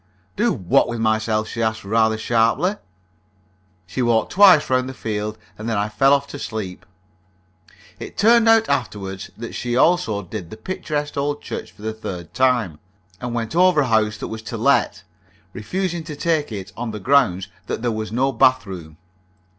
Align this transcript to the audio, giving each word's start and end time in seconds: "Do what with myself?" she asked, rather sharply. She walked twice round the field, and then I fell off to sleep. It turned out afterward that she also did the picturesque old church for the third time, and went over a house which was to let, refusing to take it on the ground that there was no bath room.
"Do 0.35 0.51
what 0.51 0.87
with 0.87 0.99
myself?" 0.99 1.47
she 1.47 1.61
asked, 1.61 1.85
rather 1.85 2.17
sharply. 2.17 2.73
She 3.85 4.01
walked 4.01 4.31
twice 4.31 4.67
round 4.67 4.89
the 4.89 4.95
field, 4.95 5.37
and 5.59 5.69
then 5.69 5.77
I 5.77 5.89
fell 5.89 6.11
off 6.11 6.25
to 6.29 6.39
sleep. 6.39 6.87
It 7.99 8.17
turned 8.17 8.49
out 8.49 8.67
afterward 8.67 9.29
that 9.37 9.53
she 9.53 9.77
also 9.77 10.23
did 10.23 10.49
the 10.49 10.57
picturesque 10.57 11.17
old 11.17 11.43
church 11.43 11.71
for 11.71 11.83
the 11.83 11.93
third 11.93 12.33
time, 12.33 12.79
and 13.19 13.35
went 13.35 13.55
over 13.55 13.81
a 13.81 13.85
house 13.89 14.19
which 14.19 14.31
was 14.31 14.41
to 14.41 14.57
let, 14.57 15.03
refusing 15.53 16.03
to 16.05 16.15
take 16.15 16.51
it 16.51 16.71
on 16.75 16.89
the 16.89 16.99
ground 16.99 17.45
that 17.67 17.83
there 17.83 17.91
was 17.91 18.11
no 18.11 18.31
bath 18.31 18.65
room. 18.65 18.97